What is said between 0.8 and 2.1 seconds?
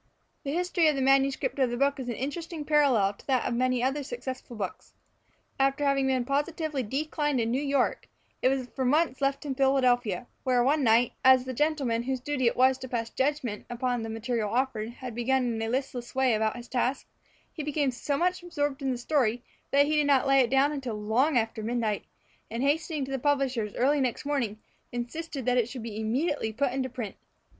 of the manuscript of the book is